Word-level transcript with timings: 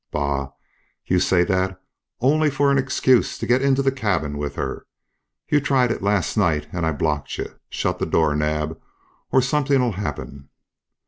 "Bah! 0.09 0.49
You 1.05 1.19
say 1.19 1.43
that 1.43 1.79
only 2.21 2.49
for 2.49 2.73
the 2.73 2.81
excuse 2.81 3.37
to 3.37 3.45
get 3.45 3.61
into 3.61 3.83
the 3.83 3.91
cabin 3.91 4.35
with 4.39 4.55
her. 4.55 4.87
You 5.47 5.61
tried 5.61 5.91
it 5.91 6.01
last 6.01 6.35
night 6.35 6.65
and 6.71 6.87
I 6.87 6.91
blocked 6.91 7.37
you. 7.37 7.59
Shut 7.69 7.99
the 7.99 8.07
door, 8.07 8.35
Naab, 8.35 8.81
or 9.31 9.43
something'll 9.43 9.91
happen." 9.91 10.49